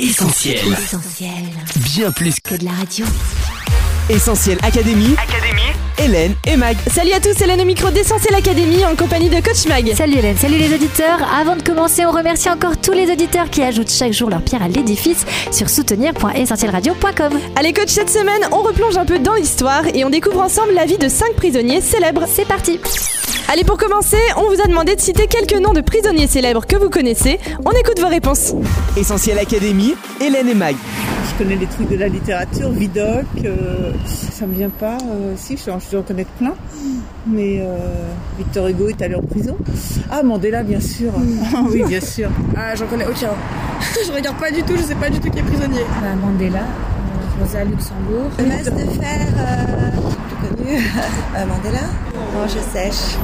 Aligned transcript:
Essentiel. 0.00 0.56
Essentiel. 0.72 1.30
Bien 1.76 2.10
plus 2.10 2.40
Que 2.40 2.54
de 2.54 2.64
la 2.64 2.70
radio. 2.70 3.04
Essentiel 4.08 4.56
Académie. 4.62 5.14
Académie. 5.18 5.60
Hélène 5.98 6.34
et 6.46 6.56
Mag. 6.56 6.74
Salut 6.90 7.12
à 7.12 7.20
tous, 7.20 7.38
Hélène 7.38 7.60
au 7.60 7.66
micro 7.66 7.90
d'Essentiel 7.90 8.34
Académie 8.34 8.82
en 8.86 8.96
compagnie 8.96 9.28
de 9.28 9.38
Coach 9.40 9.66
Mag. 9.66 9.92
Salut 9.94 10.16
Hélène, 10.16 10.38
salut 10.38 10.56
les 10.56 10.72
auditeurs. 10.74 11.18
Avant 11.38 11.54
de 11.54 11.62
commencer, 11.62 12.06
on 12.06 12.12
remercie 12.12 12.48
encore 12.48 12.80
tous 12.80 12.92
les 12.92 13.12
auditeurs 13.12 13.50
qui 13.50 13.62
ajoutent 13.62 13.90
chaque 13.90 14.14
jour 14.14 14.30
leur 14.30 14.40
pierre 14.40 14.62
à 14.62 14.68
l'édifice 14.68 15.26
sur 15.52 15.68
soutenir.essentielradio.com. 15.68 17.38
Allez 17.56 17.74
coach, 17.74 17.90
cette 17.90 18.08
semaine, 18.08 18.48
on 18.52 18.62
replonge 18.62 18.96
un 18.96 19.04
peu 19.04 19.18
dans 19.18 19.34
l'histoire 19.34 19.86
et 19.94 20.02
on 20.06 20.08
découvre 20.08 20.40
ensemble 20.40 20.72
la 20.72 20.86
vie 20.86 20.96
de 20.96 21.10
5 21.10 21.34
prisonniers 21.34 21.82
célèbres. 21.82 22.24
C'est 22.26 22.48
parti. 22.48 22.80
Allez, 23.52 23.64
pour 23.64 23.78
commencer, 23.78 24.16
on 24.36 24.42
vous 24.48 24.60
a 24.62 24.68
demandé 24.68 24.94
de 24.94 25.00
citer 25.00 25.26
quelques 25.26 25.60
noms 25.60 25.72
de 25.72 25.80
prisonniers 25.80 26.28
célèbres 26.28 26.64
que 26.66 26.76
vous 26.76 26.88
connaissez. 26.88 27.40
On 27.64 27.72
écoute 27.72 27.98
vos 28.00 28.06
réponses. 28.06 28.54
Essentiel 28.96 29.40
Académie. 29.40 29.94
Hélène 30.20 30.46
et 30.48 30.54
Mag. 30.54 30.76
Je 31.28 31.42
connais 31.42 31.56
les 31.56 31.66
trucs 31.66 31.88
de 31.88 31.96
la 31.96 32.06
littérature, 32.06 32.70
Vidocq, 32.70 33.24
euh, 33.44 33.92
ça 34.06 34.46
me 34.46 34.54
vient 34.54 34.68
pas. 34.70 34.98
euh, 34.98 35.34
si, 35.36 35.56
je, 35.56 35.62
je 35.64 35.90
dois 35.90 36.00
en 36.00 36.02
connaître 36.04 36.30
plein. 36.38 36.54
Mais 37.26 37.58
euh, 37.60 37.76
Victor 38.38 38.68
Hugo 38.68 38.88
est 38.88 39.02
allé 39.02 39.16
en 39.16 39.22
prison. 39.22 39.56
Ah, 40.10 40.22
Mandela, 40.22 40.62
bien 40.62 40.80
sûr. 40.80 41.10
Ah 41.54 41.62
oui, 41.68 41.82
bien 41.88 42.00
sûr. 42.00 42.30
Ah, 42.56 42.76
j'en 42.76 42.86
connais 42.86 43.06
aucun. 43.06 43.30
je 44.06 44.12
regarde 44.12 44.36
pas 44.38 44.52
du 44.52 44.62
tout, 44.62 44.76
je 44.76 44.82
sais 44.82 44.94
pas 44.94 45.10
du 45.10 45.18
tout 45.18 45.28
qui 45.28 45.40
est 45.40 45.42
prisonnier. 45.42 45.80
Bah, 46.00 46.14
Mandela, 46.14 46.58
euh, 46.60 47.42
Rosa 47.42 47.64
Luxembourg. 47.64 48.30
De 48.38 49.00
fer, 49.00 49.26
euh, 50.76 51.46
Mandela? 51.46 51.80
Non, 52.34 52.46
je 52.46 52.60
sèche. 52.72 53.16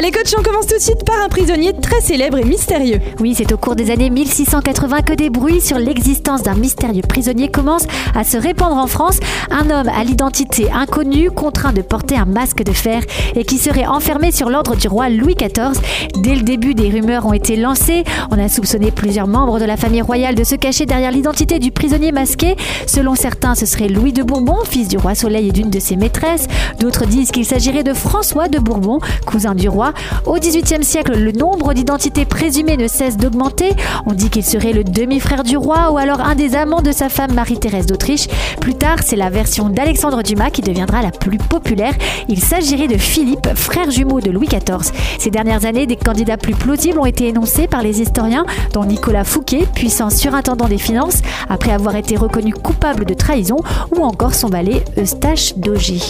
Allez 0.00 0.12
coach, 0.12 0.32
on 0.38 0.42
commence 0.42 0.66
tout 0.66 0.76
de 0.76 0.80
suite 0.80 1.04
par 1.04 1.16
un 1.22 1.28
prisonnier 1.28 1.74
très 1.74 2.00
célèbre 2.00 2.38
et 2.38 2.44
mystérieux. 2.44 3.00
Oui, 3.18 3.34
c'est 3.36 3.52
au 3.52 3.58
cours 3.58 3.76
des 3.76 3.90
années 3.90 4.08
1680 4.08 5.02
que 5.02 5.12
des 5.12 5.28
bruits 5.28 5.60
sur 5.60 5.76
l'existence 5.76 6.42
d'un 6.42 6.54
mystérieux 6.54 7.02
prisonnier 7.06 7.50
commencent 7.50 7.86
à 8.14 8.24
se 8.24 8.38
répandre 8.38 8.76
en 8.76 8.86
France. 8.86 9.18
Un 9.50 9.68
homme 9.68 9.90
à 9.94 10.02
l'identité 10.02 10.70
inconnue, 10.72 11.30
contraint 11.30 11.74
de 11.74 11.82
porter 11.82 12.16
un 12.16 12.24
masque 12.24 12.62
de 12.62 12.72
fer 12.72 13.02
et 13.34 13.44
qui 13.44 13.58
serait 13.58 13.84
enfermé 13.84 14.32
sur 14.32 14.48
l'ordre 14.48 14.74
du 14.74 14.88
roi 14.88 15.10
Louis 15.10 15.34
XIV. 15.34 15.78
Dès 16.16 16.34
le 16.34 16.40
début, 16.40 16.72
des 16.72 16.88
rumeurs 16.88 17.26
ont 17.26 17.34
été 17.34 17.56
lancées. 17.56 18.04
On 18.30 18.38
a 18.38 18.48
soupçonné 18.48 18.92
plusieurs 18.92 19.26
membres 19.26 19.60
de 19.60 19.66
la 19.66 19.76
famille 19.76 20.00
royale 20.00 20.34
de 20.34 20.44
se 20.44 20.54
cacher 20.54 20.86
derrière 20.86 21.10
l'identité 21.10 21.58
du 21.58 21.72
prisonnier 21.72 22.10
masqué. 22.10 22.56
Selon 22.86 23.14
certains, 23.14 23.54
ce 23.54 23.66
serait 23.66 23.88
Louis 23.88 24.14
de 24.14 24.22
Bourbon, 24.22 24.60
fils 24.64 24.88
du 24.88 24.96
roi 24.96 25.14
Soleil 25.14 25.48
et 25.48 25.52
d'une 25.52 25.68
de 25.68 25.78
ses 25.78 25.96
maîtresses. 25.96 26.46
D'autres 26.78 27.04
disent 27.04 27.32
qu'il 27.32 27.44
s'agirait 27.44 27.84
de 27.84 27.92
François 27.92 28.48
de 28.48 28.58
Bourbon, 28.58 28.98
cousin 29.26 29.54
du 29.54 29.68
roi. 29.68 29.89
Au 30.26 30.38
XVIIIe 30.38 30.84
siècle, 30.84 31.16
le 31.16 31.32
nombre 31.32 31.74
d'identités 31.74 32.24
présumées 32.24 32.76
ne 32.76 32.88
cesse 32.88 33.16
d'augmenter. 33.16 33.70
On 34.06 34.12
dit 34.12 34.30
qu'il 34.30 34.44
serait 34.44 34.72
le 34.72 34.84
demi-frère 34.84 35.44
du 35.44 35.56
roi 35.56 35.90
ou 35.90 35.98
alors 35.98 36.20
un 36.20 36.34
des 36.34 36.54
amants 36.54 36.82
de 36.82 36.92
sa 36.92 37.08
femme 37.08 37.34
Marie-Thérèse 37.34 37.86
d'Autriche. 37.86 38.28
Plus 38.60 38.74
tard, 38.74 38.98
c'est 39.04 39.16
la 39.16 39.30
version 39.30 39.68
d'Alexandre 39.68 40.22
Dumas 40.22 40.50
qui 40.50 40.62
deviendra 40.62 41.02
la 41.02 41.10
plus 41.10 41.38
populaire. 41.38 41.94
Il 42.28 42.40
s'agirait 42.40 42.88
de 42.88 42.98
Philippe, 42.98 43.48
frère 43.54 43.90
jumeau 43.90 44.20
de 44.20 44.30
Louis 44.30 44.48
XIV. 44.48 44.92
Ces 45.18 45.30
dernières 45.30 45.64
années, 45.64 45.86
des 45.86 45.96
candidats 45.96 46.36
plus 46.36 46.54
plausibles 46.54 46.98
ont 46.98 47.06
été 47.06 47.28
énoncés 47.28 47.66
par 47.66 47.82
les 47.82 48.00
historiens, 48.00 48.44
dont 48.72 48.84
Nicolas 48.84 49.24
Fouquet, 49.24 49.66
puissant 49.74 50.10
surintendant 50.10 50.68
des 50.68 50.78
finances, 50.78 51.22
après 51.48 51.72
avoir 51.72 51.96
été 51.96 52.16
reconnu 52.16 52.52
coupable 52.52 53.04
de 53.04 53.14
trahison, 53.14 53.56
ou 53.96 54.02
encore 54.02 54.34
son 54.34 54.48
valet 54.48 54.84
Eustache 54.98 55.54
d'Auger. 55.56 56.00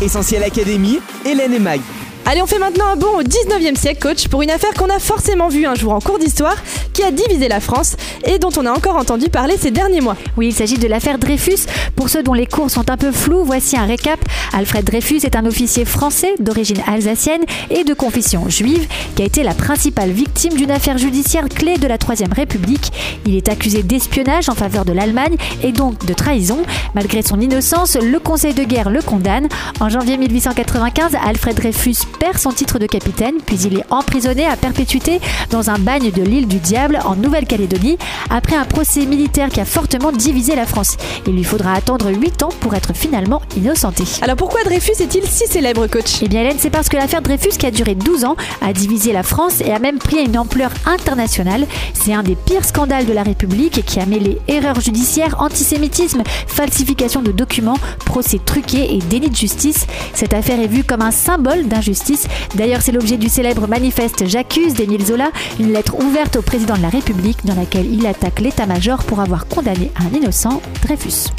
Essentiel 0.00 0.42
Académie. 0.42 0.98
Hélène 1.24 1.54
et 1.54 1.58
Mag. 1.58 1.80
Allez, 2.28 2.42
on 2.42 2.46
fait 2.46 2.58
maintenant 2.58 2.86
un 2.86 2.96
bond 2.96 3.18
au 3.18 3.22
19e 3.22 3.76
siècle, 3.76 4.02
coach, 4.02 4.26
pour 4.26 4.42
une 4.42 4.50
affaire 4.50 4.74
qu'on 4.74 4.90
a 4.90 4.98
forcément 4.98 5.46
vue 5.46 5.64
un 5.64 5.76
jour 5.76 5.92
en 5.92 6.00
cours 6.00 6.18
d'histoire, 6.18 6.56
qui 6.92 7.04
a 7.04 7.12
divisé 7.12 7.46
la 7.46 7.60
France 7.60 7.94
et 8.24 8.40
dont 8.40 8.50
on 8.56 8.66
a 8.66 8.72
encore 8.72 8.96
entendu 8.96 9.28
parler 9.28 9.56
ces 9.56 9.70
derniers 9.70 10.00
mois. 10.00 10.16
Oui, 10.36 10.48
il 10.48 10.52
s'agit 10.52 10.76
de 10.76 10.88
l'affaire 10.88 11.18
Dreyfus. 11.20 11.66
Pour 11.94 12.08
ceux 12.08 12.24
dont 12.24 12.34
les 12.34 12.46
cours 12.46 12.68
sont 12.68 12.90
un 12.90 12.96
peu 12.96 13.12
flous, 13.12 13.44
voici 13.44 13.76
un 13.76 13.86
récap. 13.86 14.18
Alfred 14.52 14.84
Dreyfus 14.84 15.20
est 15.22 15.36
un 15.36 15.46
officier 15.46 15.84
français 15.84 16.34
d'origine 16.40 16.82
alsacienne 16.88 17.42
et 17.70 17.84
de 17.84 17.94
confession 17.94 18.48
juive 18.48 18.88
qui 19.14 19.22
a 19.22 19.24
été 19.24 19.44
la 19.44 19.54
principale 19.54 20.10
victime 20.10 20.54
d'une 20.54 20.72
affaire 20.72 20.98
judiciaire 20.98 21.48
clé 21.48 21.78
de 21.78 21.86
la 21.86 21.96
Troisième 21.96 22.32
République. 22.32 22.92
Il 23.24 23.36
est 23.36 23.48
accusé 23.48 23.84
d'espionnage 23.84 24.48
en 24.48 24.54
faveur 24.54 24.84
de 24.84 24.92
l'Allemagne 24.92 25.36
et 25.62 25.70
donc 25.70 26.04
de 26.04 26.12
trahison. 26.12 26.58
Malgré 26.94 27.22
son 27.22 27.40
innocence, 27.40 27.96
le 27.96 28.18
Conseil 28.18 28.54
de 28.54 28.64
guerre 28.64 28.90
le 28.90 29.00
condamne. 29.00 29.48
En 29.78 29.88
janvier 29.88 30.16
1895, 30.16 31.12
Alfred 31.24 31.54
Dreyfus 31.54 31.98
perd 32.18 32.38
son 32.38 32.50
titre 32.50 32.78
de 32.78 32.86
capitaine, 32.86 33.36
puis 33.44 33.56
il 33.64 33.78
est 33.78 33.84
emprisonné 33.90 34.46
à 34.46 34.56
perpétuité 34.56 35.20
dans 35.50 35.70
un 35.70 35.78
bagne 35.78 36.10
de 36.10 36.22
l'île 36.22 36.48
du 36.48 36.56
Diable 36.56 36.98
en 37.04 37.16
Nouvelle-Calédonie 37.16 37.98
après 38.30 38.56
un 38.56 38.64
procès 38.64 39.06
militaire 39.06 39.48
qui 39.48 39.60
a 39.60 39.64
fortement 39.64 40.12
divisé 40.12 40.54
la 40.54 40.66
France. 40.66 40.96
Il 41.26 41.34
lui 41.34 41.44
faudra 41.44 41.72
attendre 41.74 42.10
8 42.10 42.42
ans 42.42 42.48
pour 42.60 42.74
être 42.74 42.94
finalement 42.94 43.42
innocenté. 43.56 44.04
Alors 44.22 44.36
pourquoi 44.36 44.64
Dreyfus 44.64 45.00
est-il 45.00 45.24
si 45.24 45.46
célèbre, 45.46 45.86
coach? 45.86 46.22
Eh 46.22 46.28
bien 46.28 46.40
Hélène, 46.40 46.56
c'est 46.58 46.70
parce 46.70 46.88
que 46.88 46.96
l'affaire 46.96 47.22
Dreyfus 47.22 47.56
qui 47.58 47.66
a 47.66 47.70
duré 47.70 47.94
12 47.94 48.24
ans 48.24 48.36
a 48.62 48.72
divisé 48.72 49.12
la 49.12 49.22
France 49.22 49.60
et 49.60 49.72
a 49.72 49.78
même 49.78 49.98
pris 49.98 50.24
une 50.24 50.38
ampleur 50.38 50.70
internationale. 50.86 51.66
C'est 51.94 52.12
un 52.12 52.22
des 52.22 52.36
pires 52.36 52.64
scandales 52.64 53.06
de 53.06 53.12
la 53.12 53.22
République 53.22 53.84
qui 53.84 54.00
a 54.00 54.06
mêlé 54.06 54.38
erreurs 54.48 54.80
judiciaires, 54.80 55.36
antisémitisme, 55.40 56.22
falsification 56.46 57.22
de 57.22 57.32
documents, 57.32 57.78
procès 58.04 58.40
truqués 58.44 58.94
et 58.94 58.98
délit 58.98 59.30
de 59.30 59.36
justice. 59.36 59.86
Cette 60.14 60.34
affaire 60.34 60.60
est 60.60 60.66
vue 60.66 60.84
comme 60.84 61.02
un 61.02 61.10
symbole 61.10 61.66
d'injustice. 61.68 62.15
D'ailleurs, 62.54 62.82
c'est 62.82 62.92
l'objet 62.92 63.16
du 63.16 63.28
célèbre 63.28 63.66
manifeste 63.66 64.26
J'accuse 64.26 64.74
d'Émile 64.74 65.04
Zola, 65.04 65.30
une 65.58 65.72
lettre 65.72 65.94
ouverte 65.98 66.36
au 66.36 66.42
président 66.42 66.76
de 66.76 66.82
la 66.82 66.88
République 66.88 67.44
dans 67.44 67.54
laquelle 67.54 67.92
il 67.92 68.06
attaque 68.06 68.40
l'état-major 68.40 69.04
pour 69.04 69.20
avoir 69.20 69.46
condamné 69.46 69.90
un 69.96 70.16
innocent, 70.16 70.60
Dreyfus. 70.82 71.30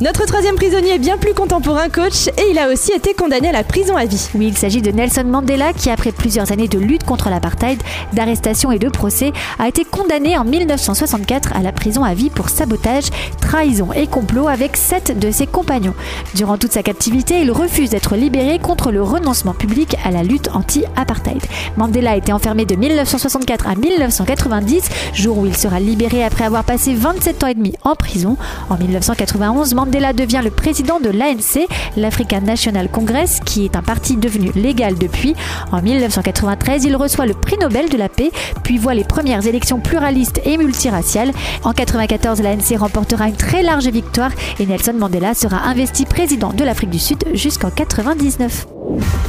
Notre 0.00 0.26
troisième 0.26 0.54
prisonnier 0.54 0.94
est 0.94 0.98
bien 1.00 1.18
plus 1.18 1.34
contemporain, 1.34 1.88
coach, 1.88 2.28
et 2.28 2.50
il 2.52 2.58
a 2.60 2.68
aussi 2.68 2.92
été 2.92 3.14
condamné 3.14 3.48
à 3.48 3.52
la 3.52 3.64
prison 3.64 3.96
à 3.96 4.04
vie. 4.04 4.28
Oui, 4.36 4.46
il 4.46 4.56
s'agit 4.56 4.80
de 4.80 4.92
Nelson 4.92 5.24
Mandela 5.24 5.72
qui, 5.72 5.90
après 5.90 6.12
plusieurs 6.12 6.52
années 6.52 6.68
de 6.68 6.78
lutte 6.78 7.02
contre 7.02 7.30
l'apartheid, 7.30 7.82
d'arrestation 8.12 8.70
et 8.70 8.78
de 8.78 8.88
procès, 8.88 9.32
a 9.58 9.66
été 9.66 9.84
condamné 9.84 10.38
en 10.38 10.44
1964 10.44 11.56
à 11.56 11.62
la 11.62 11.72
prison 11.72 12.04
à 12.04 12.14
vie 12.14 12.30
pour 12.30 12.48
sabotage, 12.48 13.06
trahison 13.40 13.92
et 13.92 14.06
complot 14.06 14.46
avec 14.46 14.76
sept 14.76 15.18
de 15.18 15.32
ses 15.32 15.48
compagnons. 15.48 15.94
Durant 16.36 16.58
toute 16.58 16.72
sa 16.72 16.84
captivité, 16.84 17.40
il 17.40 17.50
refuse 17.50 17.90
d'être 17.90 18.14
libéré 18.14 18.60
contre 18.60 18.92
le 18.92 19.02
renoncement 19.02 19.54
public 19.54 19.96
à 20.04 20.12
la 20.12 20.22
lutte 20.22 20.48
anti-apartheid. 20.54 21.42
Mandela 21.76 22.12
a 22.12 22.16
été 22.16 22.32
enfermé 22.32 22.66
de 22.66 22.76
1964 22.76 23.66
à 23.66 23.74
1990, 23.74 24.90
jour 25.12 25.38
où 25.38 25.46
il 25.46 25.56
sera 25.56 25.80
libéré 25.80 26.22
après 26.22 26.44
avoir 26.44 26.62
passé 26.62 26.94
27 26.94 27.42
ans 27.42 27.48
et 27.48 27.54
demi 27.54 27.74
en 27.82 27.96
prison. 27.96 28.36
En 28.70 28.76
1991, 28.76 29.74
Mandela 29.74 29.87
devient 29.88 30.40
le 30.44 30.50
président 30.50 31.00
de 31.00 31.10
l'ANC, 31.10 31.66
l'African 31.96 32.40
National 32.40 32.88
Congress, 32.90 33.40
qui 33.44 33.64
est 33.64 33.76
un 33.76 33.82
parti 33.82 34.16
devenu 34.16 34.50
légal 34.54 34.96
depuis. 34.98 35.34
En 35.72 35.82
1993, 35.82 36.84
il 36.84 36.96
reçoit 36.96 37.26
le 37.26 37.34
prix 37.34 37.56
Nobel 37.58 37.88
de 37.88 37.96
la 37.96 38.08
paix, 38.08 38.30
puis 38.62 38.78
voit 38.78 38.94
les 38.94 39.04
premières 39.04 39.46
élections 39.46 39.80
pluralistes 39.80 40.40
et 40.44 40.56
multiraciales. 40.56 41.32
En 41.64 41.70
1994, 41.70 42.42
l'ANC 42.42 42.78
remportera 42.78 43.28
une 43.28 43.36
très 43.36 43.62
large 43.62 43.88
victoire 43.88 44.30
et 44.58 44.66
Nelson 44.66 44.94
Mandela 44.96 45.34
sera 45.34 45.58
investi 45.64 46.04
président 46.04 46.52
de 46.52 46.64
l'Afrique 46.64 46.90
du 46.90 46.98
Sud 46.98 47.24
jusqu'en 47.34 47.68
1999. 47.68 48.66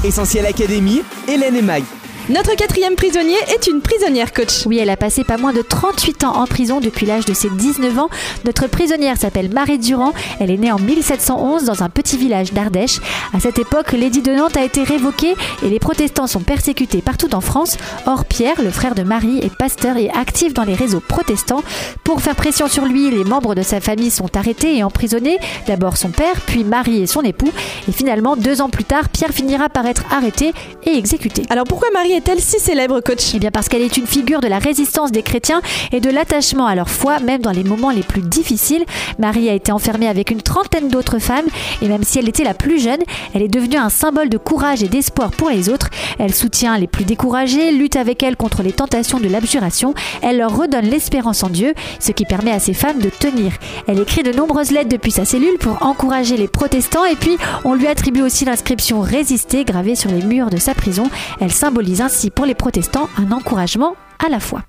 Essentiel 0.04 0.46
Académie. 0.46 1.02
Hélène 1.28 1.56
et 1.56 1.62
Mag. 1.62 1.84
Notre 2.30 2.56
quatrième 2.56 2.94
prisonnier 2.94 3.38
est 3.48 3.66
une 3.66 3.82
prisonnière, 3.82 4.32
coach. 4.32 4.68
Oui, 4.68 4.78
elle 4.78 4.92
a 4.92 4.98
passé 4.98 5.24
pas 5.24 5.38
moins 5.38 5.52
de 5.52 5.64
38 5.64 6.24
ans 6.26 6.36
en 6.36 6.46
prison 6.46 6.80
depuis 6.80 7.08
l'âge 7.08 7.26
de 7.26 7.34
ses 7.34 7.50
19 7.50 7.98
ans. 7.98 8.10
Notre 8.46 8.68
prisonnière 8.68 9.18
s'appelle 9.18 9.52
Marie 9.52 9.80
Durand. 9.80 10.14
Elle 10.40 10.52
est 10.52 10.58
née 10.58 10.72
en 10.72 10.78
1711 10.78 11.64
dans 11.64 11.82
un 11.82 11.90
petit 11.90 12.18
village 12.18 12.54
d'Ardèche. 12.54 13.00
À 13.34 13.40
cette 13.40 13.58
époque, 13.58 13.94
l'édit 13.94 14.22
de 14.22 14.32
Nantes 14.32 14.58
a 14.58 14.64
été 14.64 14.84
révoqué 14.84 15.34
et 15.64 15.70
les 15.70 15.80
protestants 15.80 16.28
sont 16.28 16.42
persécutés 16.42 17.02
partout 17.02 17.34
en 17.34 17.42
France. 17.42 17.78
Or, 18.06 18.26
Pierre, 18.26 18.62
le 18.62 18.70
frère 18.70 18.94
de 18.94 19.02
Marie, 19.02 19.40
est 19.40 19.56
pasteur 19.56 19.98
et 19.98 20.12
actif 20.12 20.54
dans 20.54 20.66
les 20.66 20.76
réseaux 20.76 21.00
protestants. 21.02 21.64
Pour 22.04 22.22
faire 22.22 22.36
pression 22.36 22.68
sur 22.68 22.86
lui, 22.86 23.10
les 23.10 23.24
membres 23.24 23.56
de 23.56 23.64
sa 23.64 23.82
famille 23.82 24.12
sont 24.12 24.38
arrêtés 24.38 24.78
et 24.78 24.84
emprisonnés. 24.84 25.40
D'abord 25.66 25.98
son 25.98 26.10
père, 26.10 26.40
puis 26.46 26.64
Marie 26.64 27.02
et 27.02 27.08
son 27.08 27.24
époux. 27.24 27.52
Et 27.88 27.92
finalement, 27.92 28.36
deux 28.36 28.62
ans 28.62 28.70
plus 28.70 28.84
tard, 28.84 29.10
Pierre 29.10 29.32
finira 29.32 29.68
par 29.68 29.88
être 29.88 30.04
arrêté 30.12 30.54
et 30.86 30.96
exécuté. 30.96 31.42
Alors 31.50 31.66
pourquoi 31.66 31.90
Marie 31.92 32.19
est-elle 32.20 32.42
si 32.42 32.60
célèbre, 32.60 33.00
coach? 33.00 33.32
Eh 33.34 33.40
bien 33.40 33.50
parce 33.50 33.70
qu'elle 33.70 33.82
est 33.82 33.96
une 33.96 34.06
figure 34.06 34.42
de 34.42 34.50
la 34.50 34.60
résistance 34.60 35.10
des 35.10 35.24
chrétiens 35.24 35.62
et 35.94 36.02
de 36.02 36.10
l'attachement 36.10 36.66
à 36.66 36.76
leur 36.76 36.90
foi, 36.90 37.20
même 37.20 37.42
dans 37.42 37.52
les 37.52 37.64
moments 37.64 37.92
les 37.92 38.04
plus 38.04 38.22
difficiles. 38.22 38.84
Marie 39.20 39.50
a 39.50 39.54
été 39.54 39.72
enfermée 39.72 40.10
avec 40.10 40.30
une 40.30 40.42
trentaine 40.42 40.90
d'autres 40.90 41.20
femmes 41.20 41.46
et 41.82 41.88
même 41.88 42.04
si 42.04 42.20
elle 42.20 42.28
était 42.28 42.44
la 42.44 42.54
plus 42.54 42.78
jeune, 42.78 43.00
elle 43.34 43.42
est 43.42 43.48
devenue 43.48 43.78
un 43.78 43.88
symbole 43.88 44.28
de 44.28 44.38
courage 44.38 44.84
et 44.84 44.90
d'espoir 44.90 45.32
pour 45.32 45.50
les 45.50 45.70
autres. 45.70 45.88
Elle 46.18 46.36
soutient 46.36 46.78
les 46.78 46.88
plus 46.88 47.06
découragés, 47.06 47.72
lutte 47.72 47.96
avec 47.96 48.22
elles 48.22 48.36
contre 48.36 48.64
les 48.64 48.74
tentations 48.74 49.22
de 49.22 49.30
l'abjuration. 49.30 49.94
Elle 50.22 50.40
leur 50.40 50.54
redonne 50.58 50.88
l'espérance 50.90 51.44
en 51.44 51.50
Dieu, 51.50 51.74
ce 52.02 52.12
qui 52.12 52.26
permet 52.26 52.52
à 52.52 52.60
ces 52.60 52.74
femmes 52.74 53.00
de 53.00 53.10
tenir. 53.10 53.54
Elle 53.88 54.02
écrit 54.02 54.24
de 54.24 54.34
nombreuses 54.34 54.72
lettres 54.72 54.90
depuis 54.90 55.12
sa 55.12 55.24
cellule 55.24 55.58
pour 55.58 55.86
encourager 55.86 56.36
les 56.36 56.50
protestants 56.50 57.06
et 57.06 57.16
puis 57.16 57.38
on 57.64 57.76
lui 57.76 57.88
attribue 57.88 58.24
aussi 58.24 58.44
l'inscription 58.44 59.00
Résister 59.00 59.64
gravée 59.64 59.96
sur 59.96 60.12
les 60.12 60.22
murs 60.22 60.50
de 60.50 60.58
sa 60.58 60.74
prison. 60.74 61.10
Elle 61.40 61.54
symbolise 61.54 62.02
ainsi 62.10 62.32
pour 62.32 62.48
les 62.48 62.56
protestants 62.56 63.08
un 63.20 63.32
encouragement 63.32 63.96
à 64.18 64.30
la 64.30 64.40
foi. 64.40 64.64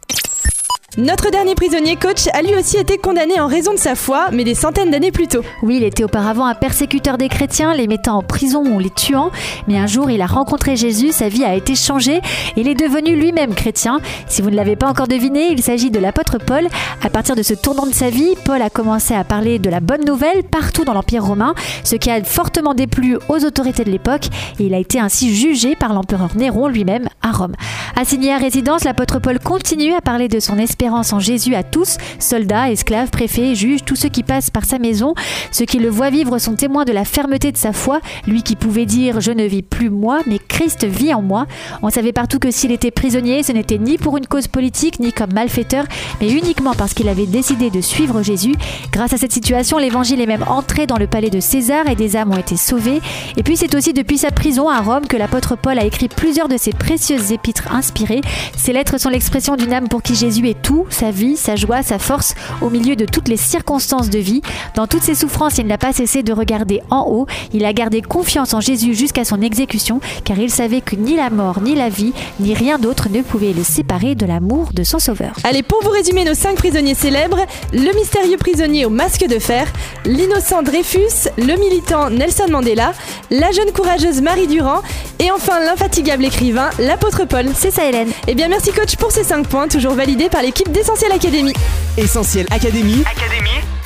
Notre 0.99 1.31
dernier 1.31 1.55
prisonnier 1.55 1.95
coach 1.95 2.27
a 2.35 2.43
lui 2.43 2.57
aussi 2.57 2.77
été 2.77 2.99
condamné 2.99 3.39
en 3.39 3.47
raison 3.47 3.73
de 3.73 3.79
sa 3.79 3.95
foi, 3.95 4.27
mais 4.33 4.43
des 4.43 4.57
centaines 4.57 4.91
d'années 4.91 5.13
plus 5.13 5.29
tôt. 5.29 5.43
Oui, 5.63 5.77
il 5.77 5.85
était 5.85 6.03
auparavant 6.03 6.47
un 6.47 6.57
persécuteur 6.57 7.17
des 7.17 7.29
chrétiens, 7.29 7.75
les 7.75 7.87
mettant 7.87 8.19
en 8.19 8.23
prison 8.23 8.65
ou 8.65 8.81
les 8.81 8.91
tuant. 8.91 9.31
Mais 9.69 9.79
un 9.79 9.87
jour, 9.87 10.11
il 10.11 10.21
a 10.21 10.27
rencontré 10.27 10.75
Jésus, 10.75 11.13
sa 11.13 11.29
vie 11.29 11.45
a 11.45 11.55
été 11.55 11.77
changée 11.77 12.17
et 12.17 12.61
il 12.61 12.67
est 12.67 12.75
devenu 12.75 13.15
lui-même 13.15 13.55
chrétien. 13.55 14.01
Si 14.27 14.43
vous 14.43 14.51
ne 14.51 14.57
l'avez 14.57 14.75
pas 14.75 14.89
encore 14.89 15.07
deviné, 15.07 15.53
il 15.53 15.63
s'agit 15.63 15.93
de 15.93 16.01
l'apôtre 16.01 16.39
Paul. 16.39 16.67
À 17.05 17.09
partir 17.09 17.37
de 17.37 17.45
ce 17.45 17.55
tournant 17.55 17.87
de 17.87 17.95
sa 17.95 18.11
vie, 18.11 18.35
Paul 18.45 18.61
a 18.61 18.69
commencé 18.69 19.15
à 19.15 19.23
parler 19.23 19.61
de 19.61 19.71
la 19.71 19.79
bonne 19.79 20.05
nouvelle 20.05 20.43
partout 20.43 20.85
dans 20.85 20.93
l'Empire 20.93 21.25
romain, 21.25 21.55
ce 21.85 21.95
qui 21.95 22.11
a 22.11 22.21
fortement 22.25 22.75
déplu 22.75 23.17
aux 23.29 23.45
autorités 23.45 23.85
de 23.85 23.93
l'époque 23.93 24.27
et 24.59 24.65
il 24.65 24.75
a 24.75 24.79
été 24.79 24.99
ainsi 24.99 25.37
jugé 25.37 25.77
par 25.77 25.95
l'empereur 25.95 26.31
Néron 26.35 26.67
lui-même 26.67 27.09
à 27.23 27.31
Rome. 27.31 27.55
Assigné 27.95 28.33
à 28.33 28.39
résidence, 28.39 28.83
l'apôtre 28.83 29.21
Paul 29.21 29.39
continue 29.39 29.95
à 29.95 30.01
parler 30.01 30.27
de 30.27 30.41
son 30.41 30.59
espérance 30.81 31.13
en 31.13 31.21
Jésus 31.21 31.55
à 31.55 31.63
tous, 31.63 31.99
soldats, 32.19 32.71
esclaves, 32.71 33.11
préfets, 33.11 33.55
juges, 33.55 33.85
tous 33.85 33.97
ceux 33.97 34.09
qui 34.09 34.23
passent 34.23 34.49
par 34.49 34.65
sa 34.65 34.79
maison. 34.79 35.13
Ceux 35.53 35.67
qui 35.67 35.79
le 35.79 35.91
voient 35.91 36.09
vivre 36.09 36.39
sont 36.39 36.55
témoins 36.55 36.87
de 36.87 36.93
la 36.93 37.05
fermeté 37.05 37.53
de 37.53 37.59
sa 37.59 37.75
foi, 37.75 38.01
lui 38.27 38.43
qui 38.43 38.57
pouvait 38.57 38.87
dire 38.87 39.21
Je 39.21 39.31
ne 39.31 39.45
vis 39.45 39.61
plus 39.61 39.91
moi, 39.91 40.21
mais 40.27 40.39
Christ 40.39 40.87
vit 40.87 41.13
en 41.13 41.21
moi. 41.21 41.45
On 41.83 41.91
savait 41.91 42.15
partout 42.15 42.39
que 42.39 42.51
s'il 42.51 42.73
était 42.73 42.91
prisonnier, 42.91 43.43
ce 43.43 43.53
n'était 43.53 43.77
ni 43.77 43.99
pour 43.99 44.17
une 44.17 44.27
cause 44.27 44.49
politique, 44.49 45.01
ni 45.01 45.13
comme 45.13 45.35
malfaiteur, 45.35 45.85
mais 46.19 46.31
uniquement 46.31 46.73
parce 46.73 46.95
qu'il 46.95 47.11
avait 47.11 47.27
décidé 47.27 47.69
de 47.69 47.83
suivre 47.83 48.23
Jésus. 48.23 48.55
Grâce 48.91 49.13
à 49.13 49.19
cette 49.19 49.33
situation, 49.33 49.77
l'évangile 49.77 50.23
est 50.23 50.27
même 50.27 50.47
entré 50.49 50.87
dans 50.87 50.97
le 50.97 51.07
palais 51.07 51.29
de 51.29 51.41
César 51.41 51.91
et 51.91 51.95
des 51.95 52.17
âmes 52.17 52.33
ont 52.33 52.39
été 52.39 52.57
sauvées. 52.57 53.03
Et 53.37 53.43
puis 53.43 53.59
c'est 53.59 53.75
aussi 53.75 53.93
depuis 53.93 54.17
sa 54.17 54.31
prison 54.31 54.71
à 54.71 54.81
Rome 54.81 55.07
que 55.07 55.19
l'apôtre 55.19 55.57
Paul 55.57 55.79
a 55.79 55.85
écrit 55.85 56.09
plusieurs 56.09 56.49
de 56.49 56.57
ses 56.57 56.73
précieuses 56.73 57.33
épîtres 57.33 57.71
inspirées. 57.71 58.23
Ces 58.57 58.73
lettres 58.73 58.99
sont 58.99 59.11
l'expression 59.11 59.57
d'une 59.57 59.75
âme 59.75 59.89
pour 59.89 60.03
qui 60.03 60.15
Jésus 60.15 60.49
est 60.49 60.63
tout, 60.63 60.70
sa 60.91 61.11
vie, 61.11 61.37
sa 61.37 61.57
joie, 61.57 61.83
sa 61.83 61.99
force, 61.99 62.35
au 62.61 62.71
milieu 62.71 62.97
de 62.97 63.05
toutes 63.05 63.29
les 63.29 63.37
circonstances 63.37 64.11
de 64.11 64.19
vie. 64.19 64.43
Dans 64.75 64.87
toutes 64.87 65.03
ses 65.03 65.15
souffrances, 65.15 65.59
il 65.59 65.67
n'a 65.67 65.79
pas 65.79 65.93
cessé 65.93 66.23
de 66.23 66.33
regarder 66.33 66.81
en 66.91 67.07
haut. 67.09 67.27
Il 67.53 67.65
a 67.65 67.73
gardé 67.73 68.03
confiance 68.03 68.55
en 68.55 68.61
Jésus 68.61 68.95
jusqu'à 68.95 69.25
son 69.25 69.43
exécution, 69.43 70.01
car 70.25 70.39
il 70.39 70.51
savait 70.51 70.81
que 70.81 70.97
ni 70.97 71.17
la 71.17 71.31
mort, 71.31 71.61
ni 71.61 71.75
la 71.75 71.89
vie, 71.89 72.13
ni 72.39 72.55
rien 72.55 72.79
d'autre 72.79 73.09
ne 73.11 73.23
pouvait 73.23 73.53
le 73.53 73.65
séparer 73.65 74.15
de 74.15 74.27
l'amour 74.27 74.71
de 74.73 74.85
son 74.85 74.99
Sauveur. 74.99 75.33
Allez, 75.45 75.63
pour 75.63 75.83
vous 75.83 75.91
résumer 75.91 76.25
nos 76.25 76.35
5 76.35 76.57
prisonniers 76.57 76.95
célèbres, 76.95 77.47
le 77.73 77.95
mystérieux 77.97 78.37
prisonnier 78.37 78.85
au 78.85 78.91
masque 78.91 79.27
de 79.27 79.39
fer, 79.39 79.67
l'innocent 80.05 80.63
Dreyfus, 80.63 81.31
le 81.39 81.59
militant 81.59 82.11
Nelson 82.11 82.51
Mandela, 82.51 82.93
la 83.31 83.51
jeune 83.51 83.73
courageuse 83.73 84.21
Marie 84.21 84.47
Durand 84.47 84.83
et 85.19 85.31
enfin 85.31 85.61
l'infatigable 85.61 86.25
écrivain, 86.25 86.71
l'apôtre 86.79 87.25
Paul. 87.25 87.47
C'est 87.55 87.71
ça, 87.71 87.87
Hélène. 87.87 88.09
Eh 88.27 88.35
bien, 88.35 88.49
merci 88.49 88.73
coach 88.73 88.97
pour 88.97 89.11
ces 89.11 89.25
5 89.25 89.47
points, 89.47 89.69
toujours 89.69 89.95
validés 89.95 90.29
par 90.29 90.43
l'équipe 90.43 90.60
d'Essentiel 90.69 91.13
Academy. 91.13 91.53
Essentiel 91.97 92.47
Académie. 92.51 93.03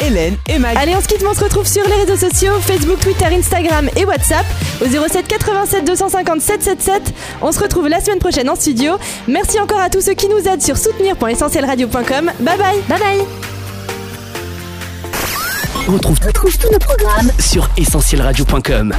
Hélène 0.00 0.36
et 0.48 0.58
Mag. 0.58 0.76
Allez, 0.76 0.94
on 0.96 1.00
se 1.00 1.06
quitte, 1.06 1.22
mais 1.22 1.28
on 1.28 1.34
se 1.34 1.44
retrouve 1.44 1.66
sur 1.66 1.82
les 1.88 2.04
réseaux 2.04 2.16
sociaux 2.16 2.52
Facebook, 2.60 2.98
Twitter, 3.00 3.26
Instagram 3.26 3.88
et 3.96 4.04
WhatsApp 4.04 4.44
au 4.82 4.86
07 4.86 5.26
87 5.26 5.84
250 5.84 6.40
777. 6.40 7.14
On 7.42 7.52
se 7.52 7.60
retrouve 7.60 7.88
la 7.88 8.00
semaine 8.00 8.18
prochaine 8.18 8.48
en 8.50 8.56
studio. 8.56 8.94
Merci 9.28 9.60
encore 9.60 9.80
à 9.80 9.90
tous 9.90 10.00
ceux 10.00 10.14
qui 10.14 10.28
nous 10.28 10.38
aident 10.48 10.62
sur 10.62 10.76
soutenir.essentielradio.com. 10.76 12.32
Bye 12.40 12.58
bye. 12.58 12.80
Bye 12.88 12.98
bye. 12.98 13.24
On 15.88 15.92
retrouve, 15.92 16.18
tous 16.18 16.70
nos 16.72 16.78
programmes 16.78 17.30
sur 17.38 17.68
essentielradio.com. 17.76 18.94